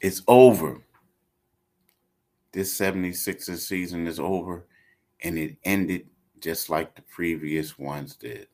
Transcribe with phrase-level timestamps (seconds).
[0.00, 0.82] It's over.
[2.52, 4.66] This 76ers season is over,
[5.22, 6.06] and it ended
[6.40, 8.48] just like the previous ones did.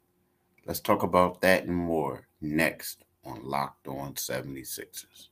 [0.67, 5.29] Let's talk about that and more next on Locked On 76ers.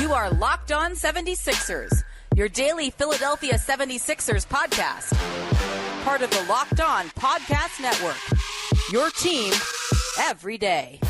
[0.00, 2.02] You are Locked On 76ers,
[2.34, 5.14] your daily Philadelphia 76ers podcast.
[6.04, 8.16] Part of the Locked On Podcast Network.
[8.90, 9.52] Your team
[10.18, 11.00] every day.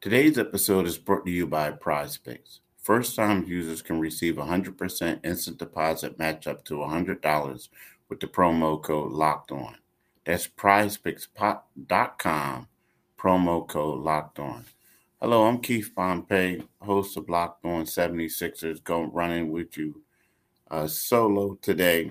[0.00, 2.60] Today's episode is brought to you by PrizePicks.
[2.78, 7.68] First time users can receive 100% instant deposit match up to $100
[8.08, 9.76] with the promo code locked on.
[10.24, 12.68] That's prizepicks.com,
[13.18, 14.64] promo code locked on.
[15.20, 20.00] Hello, I'm Keith Pompey, host of Locked On 76ers, going running with you
[20.70, 22.10] uh, solo today.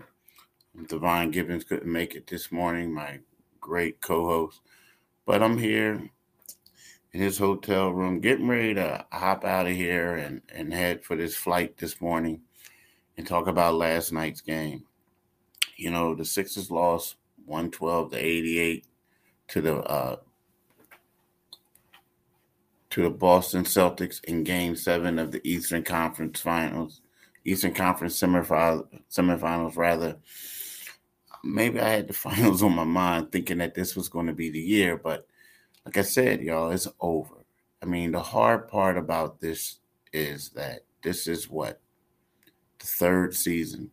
[0.87, 3.17] Divine Gibbons couldn't make it this morning, my
[3.59, 4.61] great co host.
[5.25, 6.11] But I'm here
[7.13, 11.15] in his hotel room, getting ready to hop out of here and, and head for
[11.15, 12.41] this flight this morning
[13.17, 14.83] and talk about last night's game.
[15.75, 17.15] You know, the Sixers lost
[17.45, 18.85] 112 to 88
[19.49, 20.17] to the uh,
[22.91, 27.01] to the Boston Celtics in Game Seven of the Eastern Conference Finals,
[27.45, 30.17] Eastern Conference semifinals, semifinals rather.
[31.43, 34.49] Maybe I had the finals on my mind, thinking that this was going to be
[34.49, 35.27] the year, but
[35.85, 37.35] like I said, y'all, it's over.
[37.81, 39.79] I mean, the hard part about this
[40.13, 41.79] is that this is what
[42.79, 43.91] the third season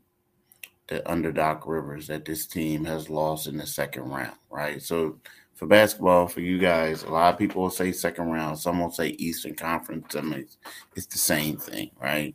[0.89, 4.81] that under Doc Rivers that this team has lost in the second round, right?
[4.81, 5.19] So
[5.55, 8.59] for basketball, for you guys, a lot of people will say second round.
[8.59, 10.57] Some will say Eastern Conference semis.
[10.95, 12.35] It's the same thing, right?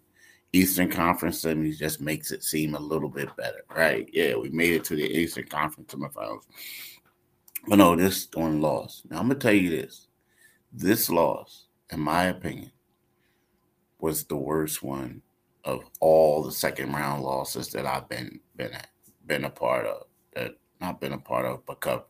[0.53, 4.09] Eastern Conference semis just makes it seem a little bit better, right?
[4.11, 6.43] Yeah, we made it to the Eastern Conference semifinals.
[7.67, 9.03] But no, this one loss.
[9.09, 10.07] Now I'm gonna tell you this:
[10.71, 12.71] this loss, in my opinion,
[13.99, 15.21] was the worst one
[15.63, 18.87] of all the second round losses that I've been been at,
[19.25, 20.07] been a part of.
[20.33, 22.05] That not been a part of, but covered.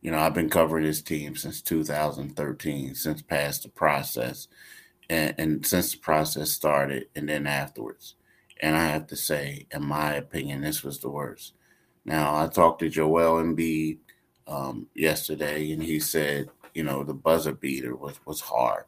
[0.00, 4.48] You know, I've been covering this team since 2013, since past the process,
[5.08, 8.16] and, and since the process started, and then afterwards.
[8.60, 11.54] And I have to say, in my opinion, this was the worst.
[12.04, 13.98] Now I talked to Joel Embiid
[14.46, 18.84] um, yesterday, and he said, you know, the buzzer beater was was hard,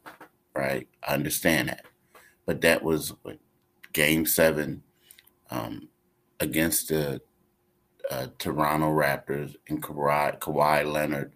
[0.55, 0.89] right?
[1.07, 1.85] I understand that,
[2.47, 3.13] but that was
[3.93, 4.83] Game Seven
[5.51, 5.89] um,
[6.41, 7.21] against the
[8.11, 11.35] uh, Toronto Raptors, and Kawhi, Kawhi Leonard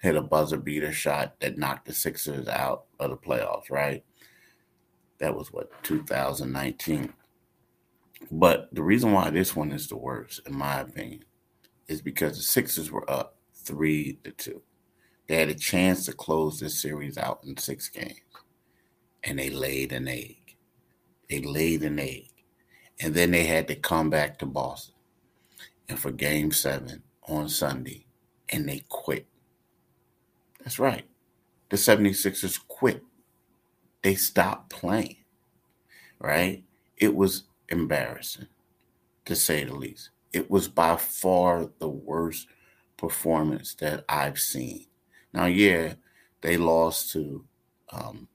[0.00, 4.04] hit a buzzer beater shot that knocked the Sixers out of the playoffs, right?
[5.18, 7.12] That was what 2019.
[8.30, 11.24] But the reason why this one is the worst, in my opinion,
[11.88, 13.37] is because the Sixers were up
[13.68, 14.62] three to two.
[15.28, 18.18] They had a chance to close this series out in six games,
[19.22, 20.56] and they laid an egg.
[21.28, 22.30] They laid an egg,
[22.98, 24.94] and then they had to come back to Boston,
[25.88, 28.06] and for Game Seven on Sunday,
[28.48, 29.26] and they quit.
[30.60, 31.04] That's right.
[31.68, 33.02] The 76ers quit.
[34.02, 35.16] They stopped playing.
[36.18, 36.64] Right?
[36.96, 38.48] It was embarrassing,
[39.26, 40.08] to say the least.
[40.32, 42.48] It was by far the worst
[42.98, 44.84] performance that I've seen.
[45.32, 45.94] Now, yeah,
[46.42, 47.44] they lost to
[47.90, 48.28] um,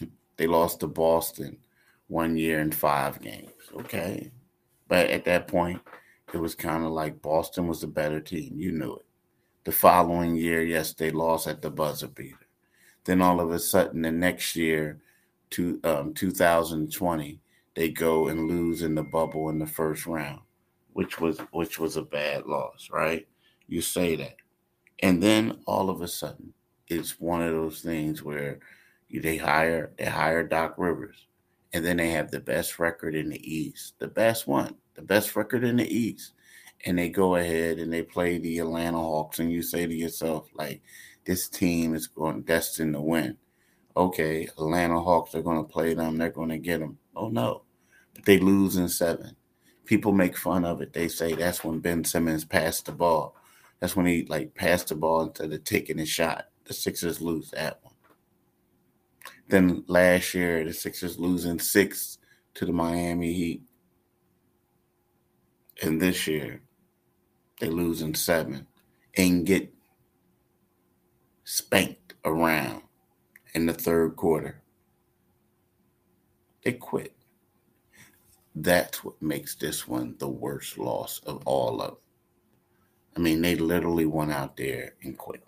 [0.36, 1.58] they lost to Boston
[2.08, 3.52] one year in five games.
[3.72, 4.32] Okay,
[4.88, 5.80] but at that point,
[6.32, 8.54] it was kind of like Boston was the better team.
[8.56, 9.06] You knew it.
[9.64, 12.36] The following year, yes, they lost at the buzzer beater.
[13.04, 15.00] Then all of a sudden, the next year,
[15.50, 17.40] to um, 2020,
[17.74, 20.40] they go and lose in the bubble in the first round,
[20.92, 23.26] which was which was a bad loss, right?
[23.68, 24.36] You say that.
[25.02, 26.52] And then all of a sudden,
[26.88, 28.58] it's one of those things where
[29.10, 31.26] they hire they hire Doc Rivers,
[31.72, 35.36] and then they have the best record in the East, the best one, the best
[35.36, 36.32] record in the East,
[36.84, 40.48] and they go ahead and they play the Atlanta Hawks, and you say to yourself,
[40.54, 40.82] like,
[41.24, 43.36] this team is going destined to win.
[43.96, 46.98] Okay, Atlanta Hawks are going to play them, they're going to get them.
[47.14, 47.62] Oh no,
[48.14, 49.36] but they lose in seven.
[49.84, 50.92] People make fun of it.
[50.92, 53.36] They say that's when Ben Simmons passed the ball.
[53.84, 56.46] That's when he like passed the ball instead of taking a shot.
[56.64, 57.92] The Sixers lose that one.
[59.46, 62.16] Then last year, the Sixers losing six
[62.54, 63.62] to the Miami Heat.
[65.82, 66.62] And this year,
[67.60, 68.66] they losing seven
[69.18, 69.74] and get
[71.44, 72.84] spanked around
[73.54, 74.62] in the third quarter.
[76.64, 77.14] They quit.
[78.54, 82.03] that's what makes this one the worst loss of all of them.
[83.16, 85.44] I mean, they literally went out there and quit.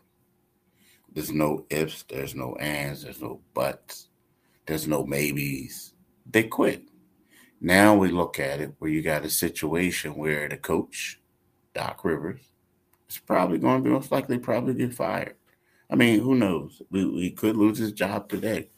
[1.13, 4.09] There's no ifs, there's no ands, there's no buts,
[4.67, 5.95] there's no maybes.
[6.31, 6.83] They quit.
[7.61, 11.21] Now we look at it where you got a situation where the coach,
[11.75, 12.41] Doc Rivers,
[13.09, 15.37] is probably going to be most likely probably get fired.
[15.89, 16.83] I mean, who knows?
[16.91, 18.69] We, we could lose his job today.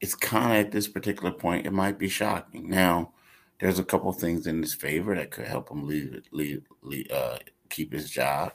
[0.00, 2.68] It's kind of at this particular point, it might be shocking.
[2.68, 3.12] Now,
[3.60, 7.38] there's a couple things in his favor that could help him leave, leave, leave uh,
[7.70, 8.54] keep his job.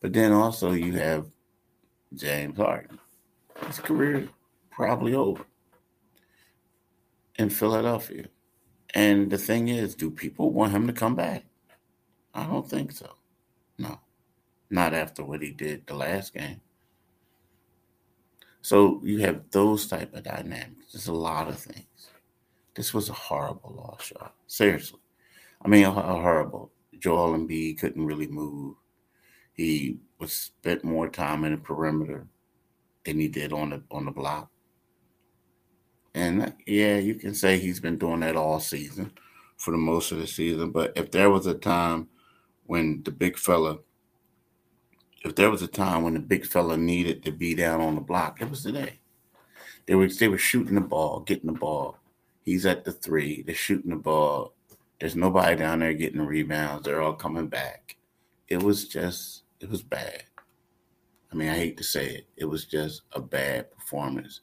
[0.00, 1.26] But then also you have
[2.14, 2.98] James Harden.
[3.66, 4.28] His career
[4.70, 5.44] probably over
[7.36, 8.26] in Philadelphia.
[8.94, 11.44] And the thing is, do people want him to come back?
[12.32, 13.14] I don't think so.
[13.78, 14.00] No.
[14.70, 16.60] Not after what he did the last game.
[18.62, 20.92] So you have those type of dynamics.
[20.92, 22.08] There's a lot of things.
[22.74, 24.32] This was a horrible loss, y'all.
[24.46, 25.00] Seriously.
[25.64, 26.72] I mean, horrible.
[26.98, 28.76] Joel Embiid couldn't really move.
[29.52, 32.26] He was spent more time in the perimeter
[33.04, 34.50] than he did on the on the block.
[36.14, 39.12] And yeah, you can say he's been doing that all season
[39.56, 40.70] for the most of the season.
[40.70, 42.08] But if there was a time
[42.66, 43.78] when the big fella,
[45.24, 48.00] if there was a time when the big fella needed to be down on the
[48.00, 49.00] block, it was today.
[49.86, 51.98] They were they were shooting the ball, getting the ball,
[52.44, 53.42] He's at the three.
[53.42, 54.54] They're shooting the ball.
[55.00, 56.84] There's nobody down there getting the rebounds.
[56.84, 57.96] They're all coming back.
[58.48, 60.24] It was just, it was bad.
[61.32, 62.26] I mean, I hate to say it.
[62.36, 64.42] It was just a bad performance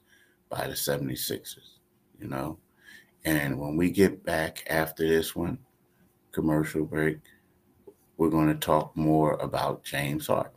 [0.50, 1.78] by the 76ers,
[2.20, 2.58] you know?
[3.24, 5.60] And when we get back after this one,
[6.32, 7.20] commercial break,
[8.18, 10.52] we're going to talk more about James Harden.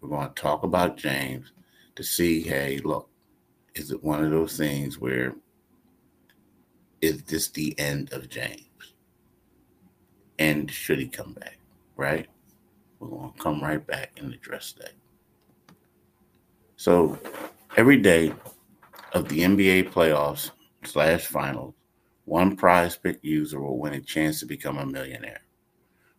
[0.00, 1.52] We're going to talk about James
[1.96, 3.08] to see, hey, look,
[3.74, 5.34] is it one of those things where
[7.04, 8.94] is this the end of James?
[10.38, 11.58] And should he come back?
[11.96, 12.26] Right?
[12.98, 14.92] We're going to come right back and address that.
[16.76, 17.18] So
[17.76, 18.32] every day
[19.12, 20.50] of the NBA playoffs
[20.84, 21.74] slash finals,
[22.24, 25.42] one prize pick user will win a chance to become a millionaire.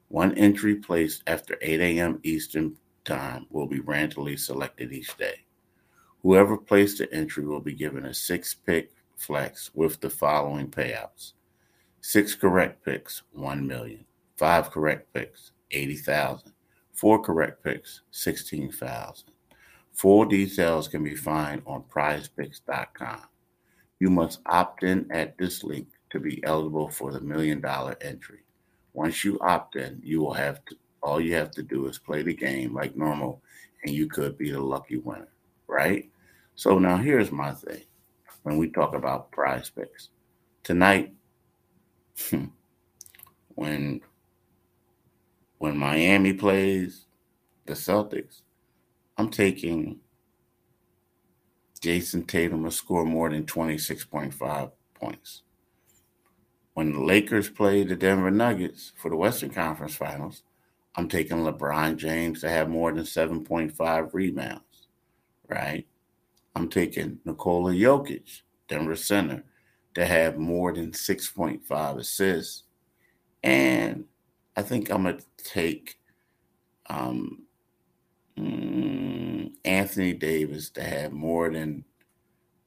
[0.09, 2.19] One entry placed after 8 a.m.
[2.21, 5.45] Eastern Time will be randomly selected each day.
[6.21, 11.33] Whoever placed the entry will be given a six pick flex with the following payouts.
[12.01, 14.05] Six correct picks, 1 million.
[14.37, 16.51] Five correct picks, 80,000.
[16.93, 19.25] Four correct picks, 16,000.
[19.93, 23.21] Full details can be found on prizepicks.com.
[23.99, 28.39] You must opt in at this link to be eligible for the million dollar entry.
[28.93, 32.23] Once you opt in, you will have to all you have to do is play
[32.23, 33.41] the game like normal
[33.83, 35.27] and you could be the lucky winner,
[35.67, 36.09] right?
[36.55, 37.83] So now here's my thing
[38.45, 40.09] when we talk about PrizePicks.
[40.61, 41.15] Tonight,
[42.29, 42.45] hmm,
[43.55, 44.01] when
[45.57, 47.07] when Miami plays
[47.65, 48.41] the Celtics,
[49.17, 49.99] I'm taking
[51.81, 55.41] Jayson Tatum to score more than 26.5 points.
[56.75, 60.43] When the Lakers play the Denver Nuggets for the Western Conference Finals,
[60.95, 64.87] I'm taking LeBron James to have more than 7.5 rebounds,
[65.47, 65.87] right?
[66.55, 69.43] I'm taking Nikola Jokic, Denver center,
[69.93, 72.63] to have more than 6.5 assists.
[73.43, 74.05] And
[74.55, 75.99] I think I'm going to take
[76.89, 77.43] um,
[78.37, 81.83] mm, Anthony Davis to have more than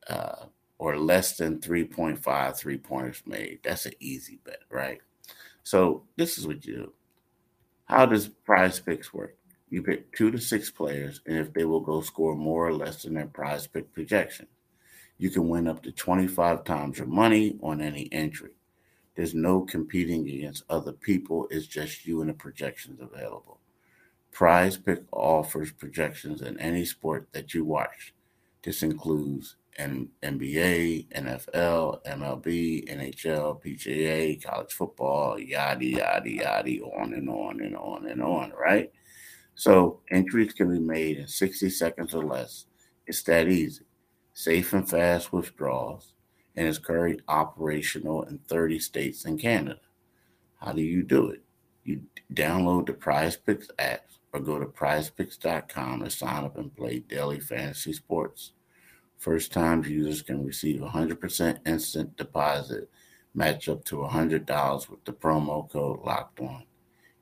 [0.09, 0.47] uh,
[0.78, 3.61] or less than 3.5 three pointers made.
[3.62, 5.00] That's an easy bet, right?
[5.64, 6.92] So this is what you do.
[7.85, 9.37] How does PrizePicks work?
[9.70, 13.02] You pick two to six players, and if they will go score more or less
[13.02, 14.46] than their prize pick projection,
[15.18, 18.52] you can win up to 25 times your money on any entry.
[19.14, 23.58] There's no competing against other people, it's just you and the projections available.
[24.30, 28.14] Prize Pick offers projections in any sport that you watch.
[28.62, 37.60] This includes NBA, NFL, MLB, NHL, PGA, college football, yada, yada, yada, on and on
[37.60, 38.92] and on and on, right?
[39.58, 42.66] So entries can be made in 60 seconds or less.
[43.08, 43.86] It's that easy.
[44.32, 46.12] Safe and fast withdrawals,
[46.54, 49.80] and is currently operational in 30 states and Canada.
[50.60, 51.42] How do you do it?
[51.82, 57.40] You download the PrizePicks app or go to prizepicks.com to sign up and play daily
[57.40, 58.52] fantasy sports.
[59.16, 62.88] First time users can receive 100% instant deposit
[63.34, 66.62] match up to $100 with the promo code locked on.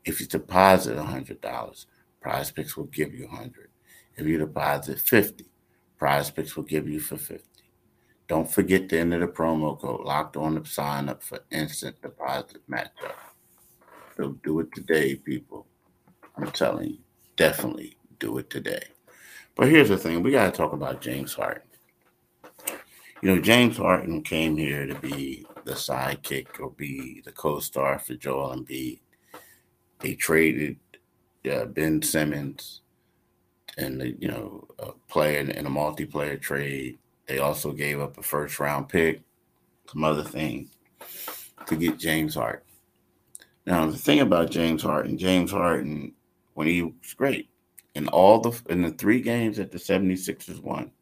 [0.05, 1.87] If you deposit $100,
[2.27, 3.69] PrizePicks will give you 100.
[4.17, 5.45] If you deposit 50,
[6.01, 7.45] PrizePicks will give you for 50.
[8.27, 12.69] Don't forget to enter the promo code locked on to sign up for instant deposit
[12.69, 13.15] matchup.
[14.17, 15.67] So do it today, people.
[16.37, 16.99] I'm telling you,
[17.37, 18.83] definitely do it today.
[19.55, 21.63] But here's the thing we got to talk about James Harden.
[23.23, 27.99] You know, James Harden came here to be the sidekick or be the co star
[27.99, 29.01] for Joel Embiid.
[30.01, 30.79] They traded
[31.49, 32.83] uh, Ben Simmons
[33.79, 36.99] and, you know, a player in a multiplayer trade.
[37.27, 39.21] They also gave up a first round pick,
[39.91, 40.71] some other thing,
[41.67, 42.65] to get James Hart.
[43.67, 46.13] Now, the thing about James Harden, James Harden,
[46.55, 47.49] when he was great,
[47.97, 50.93] in all the in the three games that the 76ers won,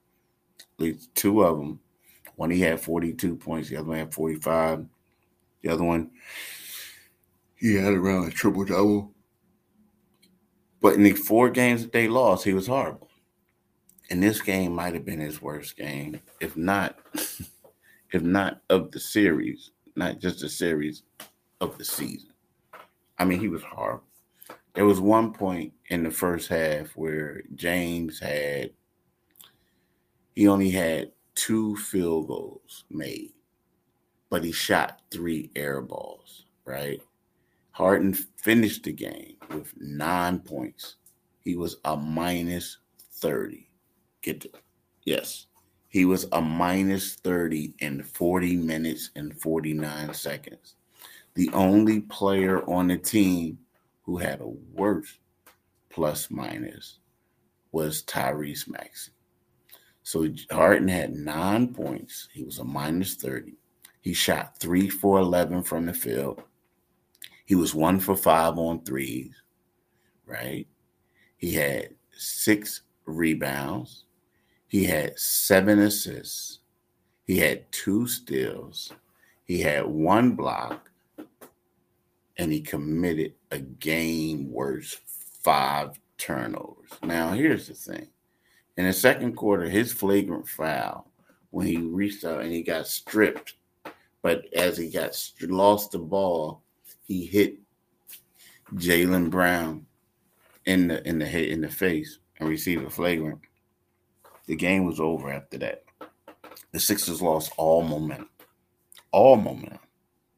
[0.58, 1.80] at least two of them,
[2.36, 4.86] one he had 42 points, the other one had 45.
[5.62, 6.10] The other one,
[7.56, 9.13] he had around a triple double.
[10.84, 13.08] But in the four games that they lost, he was horrible.
[14.10, 16.98] And this game might have been his worst game, if not,
[18.12, 21.02] if not of the series, not just the series
[21.62, 22.28] of the season.
[23.18, 24.04] I mean, he was horrible.
[24.74, 28.72] There was one point in the first half where James had
[30.34, 33.32] he only had two field goals made,
[34.28, 37.00] but he shot three air balls, right?
[37.74, 40.94] Harden finished the game with nine points.
[41.40, 42.78] He was a minus
[43.14, 43.68] 30.
[44.22, 44.54] Get it?
[45.02, 45.46] Yes.
[45.88, 50.76] He was a minus 30 in 40 minutes and 49 seconds.
[51.34, 53.58] The only player on the team
[54.02, 55.18] who had a worse
[55.90, 56.98] plus minus
[57.72, 59.10] was Tyrese Maxey.
[60.04, 62.28] So Harden had nine points.
[62.32, 63.54] He was a minus 30.
[64.00, 66.40] He shot three for 11 from the field.
[67.44, 69.34] He was one for five on threes,
[70.26, 70.66] right?
[71.36, 74.04] He had six rebounds.
[74.66, 76.60] He had seven assists.
[77.24, 78.92] He had two steals.
[79.44, 80.90] He had one block
[82.36, 85.00] and he committed a game worth
[85.42, 86.90] five turnovers.
[87.02, 88.08] Now, here's the thing
[88.76, 91.10] in the second quarter, his flagrant foul
[91.50, 93.54] when he reached out and he got stripped,
[94.22, 96.63] but as he got lost the ball,
[97.04, 97.58] he hit
[98.74, 99.86] Jaylen Brown
[100.66, 103.40] in the in the head in the face and received a flagrant.
[104.46, 105.84] The game was over after that.
[106.72, 108.28] The Sixers lost all momentum.
[109.12, 109.78] All momentum.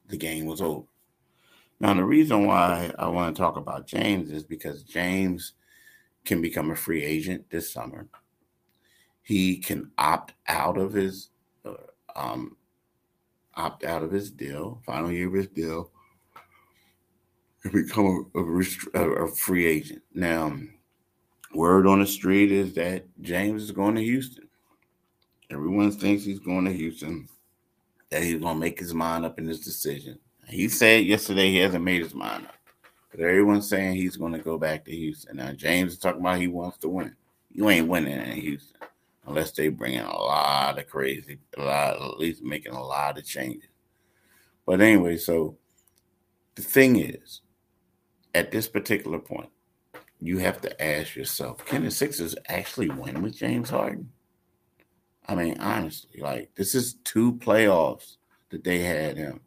[0.08, 0.86] The game was over.
[1.80, 5.54] Now, the reason why I want to talk about James is because James
[6.24, 8.08] can become a free agent this summer.
[9.22, 11.30] He can opt out of his
[11.64, 11.74] uh,
[12.14, 12.56] um,
[13.54, 15.90] opt out of his deal, final year of his deal,
[17.66, 20.02] and become a, a, a free agent.
[20.14, 20.56] Now,
[21.54, 24.48] word on the street is that James is going to Houston.
[25.50, 27.28] Everyone thinks he's going to Houston,
[28.10, 30.18] that he's going to make his mind up in his decision.
[30.48, 32.54] He said yesterday he hasn't made his mind up.
[33.10, 35.36] But everyone's saying he's going to go back to Houston.
[35.36, 37.16] Now, James is talking about he wants to win.
[37.52, 38.76] You ain't winning in Houston
[39.26, 43.18] unless they bring in a lot of crazy, a lot, at least making a lot
[43.18, 43.70] of changes.
[44.66, 45.56] But anyway, so
[46.54, 47.40] the thing is,
[48.36, 49.48] at this particular point,
[50.20, 54.10] you have to ask yourself, can the Sixers actually win with James Harden?
[55.26, 58.16] I mean, honestly, like this is two playoffs
[58.50, 59.40] that they had him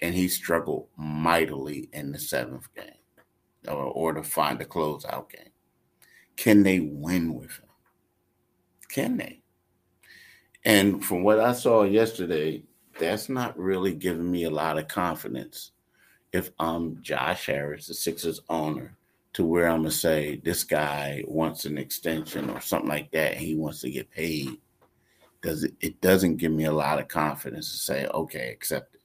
[0.00, 2.92] and he struggled mightily in the seventh game
[3.66, 5.50] or, or to find a closeout game.
[6.36, 7.68] Can they win with him?
[8.90, 9.40] Can they?
[10.64, 12.62] And from what I saw yesterday,
[12.98, 15.72] that's not really giving me a lot of confidence
[16.32, 18.96] if I'm Josh Harris, the Sixers owner,
[19.34, 23.40] to where I'm gonna say this guy wants an extension or something like that, and
[23.40, 24.58] he wants to get paid.
[25.42, 25.74] Does it?
[25.80, 28.98] It doesn't give me a lot of confidence to say, okay, accept it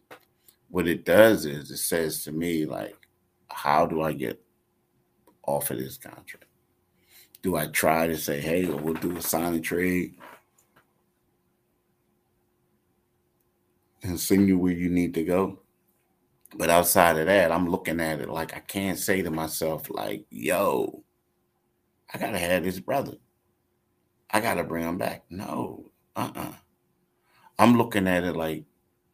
[0.74, 3.08] what it does is it says to me like
[3.52, 4.44] how do i get
[5.44, 6.48] off of this contract
[7.44, 10.16] do i try to say hey we'll do a sign and trade
[14.02, 15.60] and send you where you need to go
[16.56, 20.26] but outside of that i'm looking at it like i can't say to myself like
[20.30, 21.04] yo
[22.14, 23.18] i gotta have this brother
[24.32, 26.54] i gotta bring him back no uh-uh
[27.60, 28.64] i'm looking at it like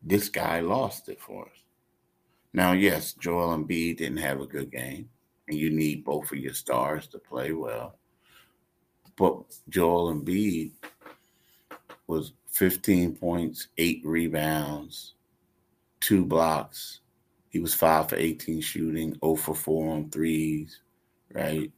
[0.02, 1.64] this guy lost it for us.
[2.54, 5.10] Now, yes, Joel Embiid didn't have a good game,
[5.48, 7.98] and you need both of your stars to play well.
[9.16, 10.72] But Joel Embiid
[12.08, 15.14] was 15 points, eight rebounds,
[16.00, 16.99] two blocks.
[17.50, 20.82] He was five for 18 shooting, 0 for 4 on threes,
[21.34, 21.72] right?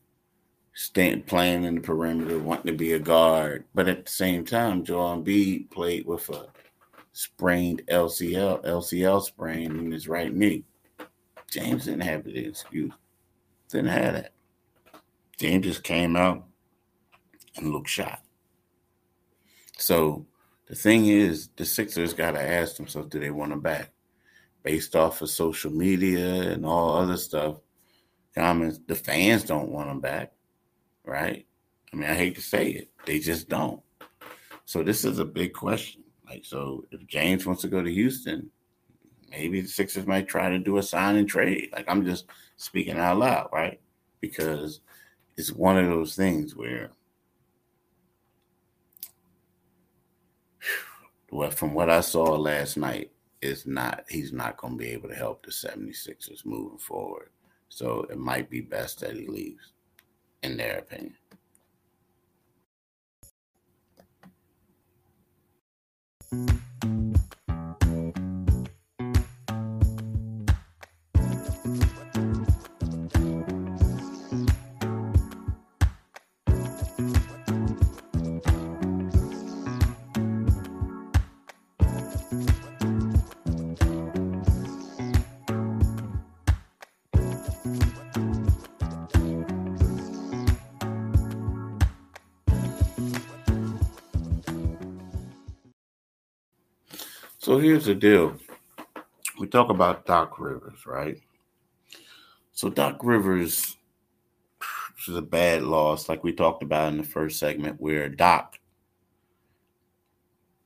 [0.74, 3.66] Staying playing in the perimeter, wanting to be a guard.
[3.74, 6.48] But at the same time, Joel Embiid played with a
[7.14, 10.64] sprained LCL, LCL sprain in his right knee.
[11.50, 12.94] James didn't have the excuse.
[13.70, 14.34] Didn't have that.
[15.38, 16.46] James just came out
[17.58, 18.22] and looked shot.
[19.78, 20.26] So
[20.68, 23.92] the thing is, the Sixers got to ask themselves, do they want him back?
[24.64, 27.58] Based off of social media and all other stuff,
[28.36, 30.34] comments, the fans don't want him back,
[31.04, 31.46] right?
[31.92, 33.82] I mean, I hate to say it, they just don't.
[34.66, 36.04] So this is a big question.
[36.28, 38.50] Like, so if James wants to go to Houston,
[39.30, 41.70] maybe the Sixers might try to do a sign and trade.
[41.74, 42.26] Like, I'm just
[42.56, 43.82] speaking out loud, right?
[44.22, 44.80] Because
[45.36, 46.92] it's one of those things where,
[51.32, 55.10] well, from what I saw last night, is not he's not going to be able
[55.10, 57.30] to help the 76ers moving forward.
[57.70, 59.72] So it might be best that he leaves,
[60.44, 61.16] in their opinion.
[97.52, 98.38] So here's the deal.
[99.38, 101.20] We talk about Doc Rivers, right?
[102.54, 103.76] So Doc Rivers
[104.58, 108.58] which is a bad loss, like we talked about in the first segment, where Doc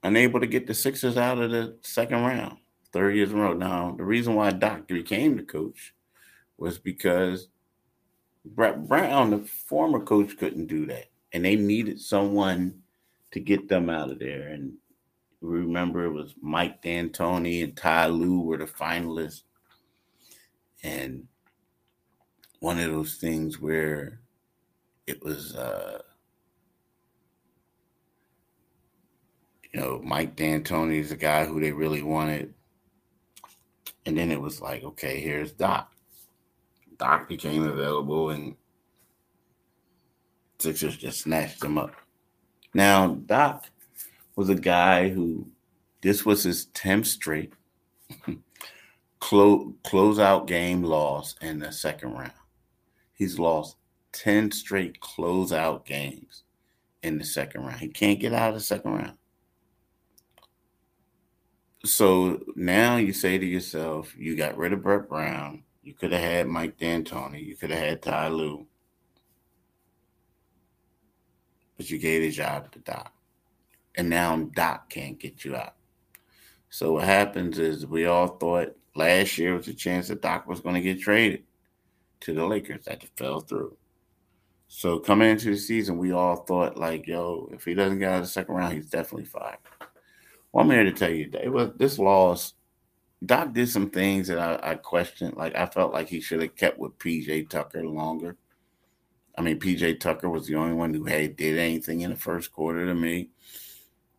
[0.03, 2.59] unable to get the Sixers out of the second round,
[2.93, 3.53] third years in a row.
[3.53, 5.95] Now, the reason why Doc became the coach
[6.59, 7.47] was because
[8.45, 11.05] Brett Brown, the former coach, couldn't do that.
[11.33, 12.83] And they needed someone
[13.31, 14.49] to get them out of there.
[14.49, 14.73] And
[15.45, 19.43] remember it was Mike D'Antoni and Ty Lue were the finalists.
[20.83, 21.27] And
[22.59, 24.19] one of those things where
[25.07, 26.01] it was uh
[29.73, 32.53] you know, Mike D'Antoni is the guy who they really wanted.
[34.05, 35.91] And then it was like, okay, here's Doc.
[36.97, 38.55] Doc became available and
[40.59, 41.93] Sixers just snatched him up.
[42.73, 43.65] Now, Doc
[44.35, 45.47] was a guy who
[46.01, 47.53] this was his 10th straight
[49.19, 52.31] close closeout game loss in the second round.
[53.13, 53.77] He's lost
[54.11, 56.43] 10 straight closeout games
[57.01, 57.79] in the second round.
[57.79, 59.17] He can't get out of the second round.
[61.85, 65.63] So now you say to yourself, you got rid of Brett Brown.
[65.83, 67.45] You could have had Mike D'Antoni.
[67.45, 68.65] You could have had Ty Lue.
[71.77, 73.14] But you gave the job to Doc
[73.97, 75.75] and now Doc can't get you out.
[76.69, 80.59] So what happens is we all thought last year was a chance that Doc was
[80.59, 81.43] going to get traded
[82.21, 82.85] to the Lakers.
[82.85, 83.77] That fell through.
[84.67, 88.17] So coming into the season, we all thought like, yo, if he doesn't get out
[88.17, 89.59] of the second round, he's definitely fired.
[90.51, 92.53] Well, I'm here to tell you that it was this loss.
[93.25, 95.37] Doc did some things that I, I questioned.
[95.37, 98.37] Like I felt like he should have kept with PJ Tucker longer.
[99.37, 102.51] I mean, PJ Tucker was the only one who had did anything in the first
[102.51, 103.29] quarter to me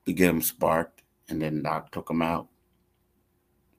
[0.06, 2.48] to get him sparked, and then Doc took him out.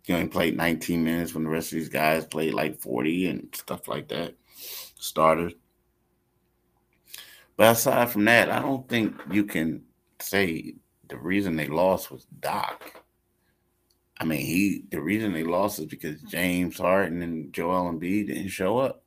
[0.04, 3.50] He only played 19 minutes when the rest of these guys played like 40 and
[3.54, 4.36] stuff like that.
[4.96, 5.54] Starters.
[7.58, 9.84] But aside from that, I don't think you can
[10.22, 10.76] say
[11.10, 13.04] the reason they lost was Doc.
[14.20, 18.48] I mean, he the reason they lost is because James Harden and Joel Embiid didn't
[18.48, 19.04] show up,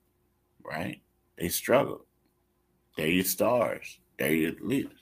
[0.63, 1.01] right?
[1.37, 2.03] They struggled.
[2.97, 3.99] They're your stars.
[4.19, 4.99] They're your leaders.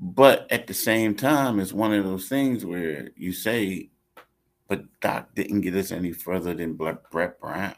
[0.00, 3.90] But at the same time, it's one of those things where you say,
[4.68, 7.74] but Doc didn't get us any further than Brett Brown.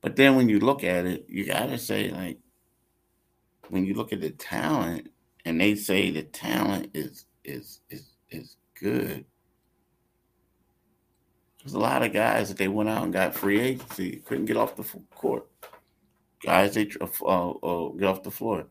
[0.00, 2.38] But then when you look at it, you got to say, like,
[3.70, 5.08] when you look at the talent,
[5.44, 9.24] and they say the talent is is is is good.
[11.58, 14.56] There's a lot of guys that they went out and got free agency couldn't get
[14.56, 15.48] off the court.
[16.44, 18.66] Guys they uh, uh, get off the floor.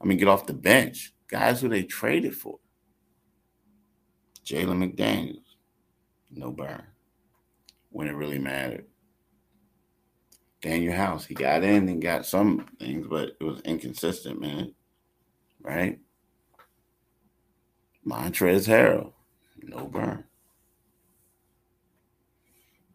[0.00, 2.58] I mean, get off the bench guys who they traded for.
[4.44, 5.56] Jalen McDaniels,
[6.30, 6.84] no burn
[7.90, 8.86] when it really mattered.
[10.62, 14.74] Danuel House, he got in and got some things, but it was inconsistent, man.
[15.60, 15.98] Right?
[18.06, 19.12] Montrezl Harrell,
[19.62, 20.24] no burn.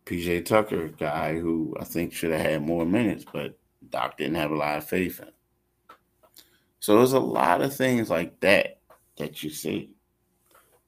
[0.06, 3.58] PJ Tucker, guy who I think should have had more minutes, but
[3.90, 5.30] Doc didn't have a lot of faith in.
[6.82, 8.80] So there's a lot of things like that
[9.18, 9.92] that you see.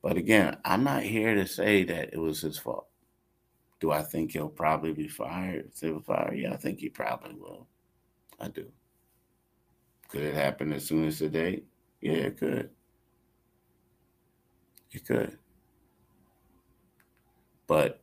[0.02, 2.88] But again, I'm not here to say that it was his fault.
[3.80, 5.76] Do I think he'll probably be fired?
[5.76, 6.34] Civil fire?
[6.34, 7.68] Yeah, I think he probably will.
[8.40, 8.66] I do.
[10.10, 11.64] Could it happen as soon as today?
[12.02, 12.72] Yeah, it could.
[14.92, 15.38] It could.
[17.68, 18.02] But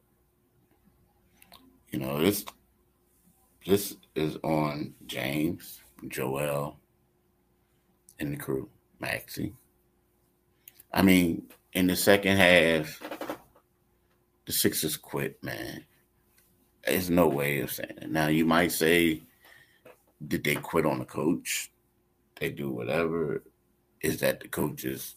[1.91, 2.45] you know, this
[3.67, 6.80] this is on James, Joel,
[8.21, 8.69] and the crew,
[9.01, 9.55] Maxey.
[10.93, 13.01] I mean, in the second half,
[14.47, 15.85] the Sixers quit, man.
[16.87, 18.11] There's no way of saying it.
[18.11, 19.23] Now you might say,
[20.27, 21.71] did they quit on the coach?
[22.39, 23.43] They do whatever.
[24.01, 25.17] Is that the coach's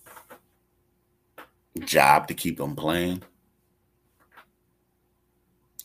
[1.80, 3.24] job to keep them playing?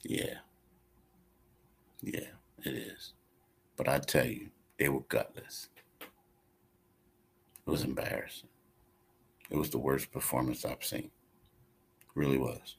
[0.02, 0.38] Yeah.
[2.02, 2.30] Yeah,
[2.64, 3.12] it is.
[3.76, 5.68] But I tell you, they were gutless.
[7.68, 8.48] It was embarrassing.
[9.50, 11.10] It was the worst performance I've seen.
[12.00, 12.76] It really was.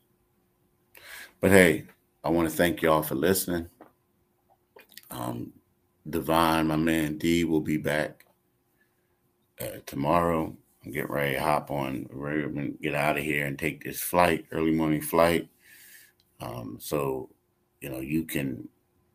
[1.40, 1.86] But hey,
[2.24, 3.70] I want to thank y'all for listening.
[5.12, 5.54] Um,
[6.10, 8.26] Divine, my man D, will be back
[9.62, 10.58] uh, tomorrow.
[10.84, 14.48] I'm getting ready to hop on, ready get out of here and take this flight,
[14.52, 15.50] early morning flight.
[16.42, 17.30] Um, so,
[17.80, 18.68] you know, you can,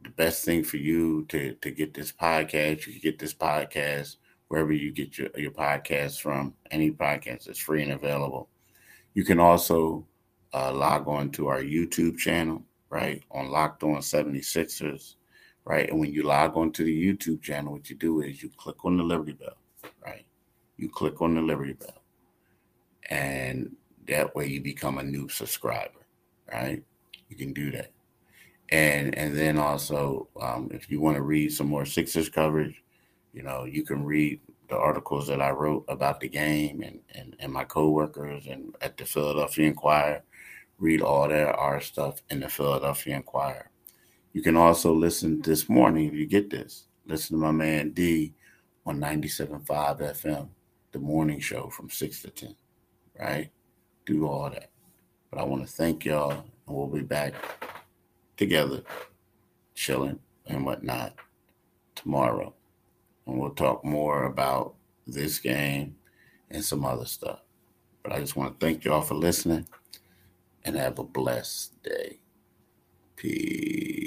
[0.04, 4.18] the best thing for you to, to get this podcast, you can get this podcast
[4.54, 6.54] wherever you get your, your podcast from.
[6.70, 8.48] Any podcast is free and available.
[9.14, 10.06] You can also
[10.52, 15.16] uh, log on to our YouTube channel, right, on Locked On 76ers,
[15.64, 15.90] right?
[15.90, 18.84] And when you log on to the YouTube channel, what you do is you click
[18.84, 19.56] on the Liberty Bell,
[20.06, 20.24] right?
[20.76, 22.04] You click on the Liberty Bell.
[23.10, 23.74] And
[24.06, 26.06] that way you become a new subscriber,
[26.52, 26.80] right?
[27.28, 27.90] You can do that.
[28.68, 32.83] And and then also, um, if you want to read some more Sixers coverage,
[33.34, 37.36] you know, you can read the articles that I wrote about the game and, and,
[37.40, 40.22] and my coworkers and at the Philadelphia Inquirer.
[40.78, 43.70] Read all that our stuff in the Philadelphia Inquirer.
[44.32, 46.86] You can also listen this morning if you get this.
[47.06, 48.34] Listen to my man D
[48.86, 50.48] on 97.5 FM,
[50.92, 52.56] the morning show from 6 to 10,
[53.20, 53.50] right?
[54.06, 54.70] Do all that.
[55.30, 57.34] But I want to thank y'all, and we'll be back
[58.36, 58.82] together,
[59.74, 61.14] chilling and whatnot
[61.94, 62.54] tomorrow
[63.26, 64.74] and we'll talk more about
[65.06, 65.96] this game
[66.50, 67.40] and some other stuff.
[68.02, 69.66] But I just want to thank you all for listening
[70.64, 72.20] and have a blessed day.
[73.16, 74.03] Peace.